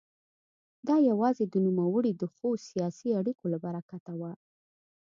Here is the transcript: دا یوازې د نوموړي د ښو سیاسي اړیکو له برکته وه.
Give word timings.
دا 0.87 0.95
یوازې 1.09 1.45
د 1.47 1.55
نوموړي 1.65 2.11
د 2.15 2.23
ښو 2.33 2.49
سیاسي 2.69 3.09
اړیکو 3.19 3.45
له 3.53 3.57
برکته 3.65 4.11
وه. 4.19 4.31